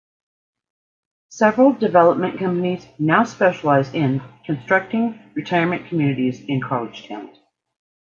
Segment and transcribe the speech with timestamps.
[1.29, 7.37] Several development companies now specialize in constructing retirement communities in college towns.